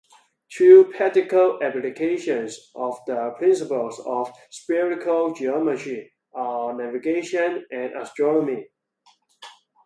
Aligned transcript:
Two 0.49 0.85
practical 0.85 1.61
applications 1.61 2.71
of 2.73 2.97
the 3.05 3.35
principles 3.37 3.99
of 4.03 4.33
spherical 4.49 5.31
geometry 5.31 6.11
are 6.33 6.75
navigation 6.75 7.67
and 7.69 7.93
astronomy. 7.95 8.67